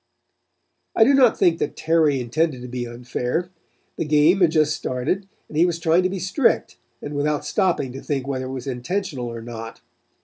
[0.95, 3.51] "I do not think that Terry intended to be unfair.
[3.97, 7.91] The game had just started, and he was trying to be strict, and without stopping
[7.91, 9.81] to think whether it was intentional or not.